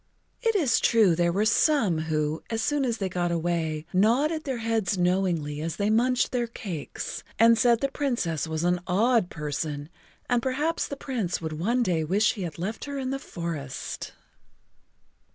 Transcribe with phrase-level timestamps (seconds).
[0.41, 4.57] It is true there were some who, as soon as they got away, nodded their
[4.57, 9.89] heads knowingly as they munched their cakes, and said the Princess was an odd person
[10.27, 14.13] and perhaps the Prince would one day wish he had left her in the forest.